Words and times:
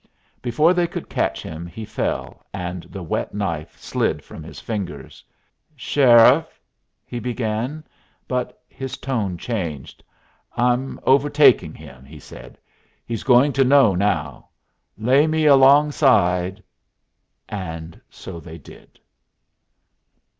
Before 0.41 0.73
they 0.73 0.87
could 0.87 1.11
catch 1.11 1.43
him 1.43 1.67
he 1.67 1.85
fell, 1.85 2.43
and 2.51 2.85
the 2.85 3.03
wet 3.03 3.35
knife 3.35 3.77
slid 3.77 4.23
from 4.23 4.41
his 4.41 4.59
fingers. 4.59 5.23
"Sheriff," 5.75 6.59
he 7.05 7.19
began, 7.19 7.83
but 8.27 8.59
his 8.67 8.97
tone 8.97 9.37
changed. 9.37 10.03
"I'm 10.57 10.99
overtakin' 11.05 11.75
him!" 11.75 12.03
he 12.03 12.19
said. 12.19 12.57
"He's 13.05 13.21
going 13.21 13.53
to 13.53 13.63
know 13.63 13.93
now. 13.93 14.49
Lay 14.97 15.27
me 15.27 15.45
alongside" 15.45 16.63
And 17.47 18.01
so 18.09 18.39
they 18.39 18.57
did. 18.57 18.99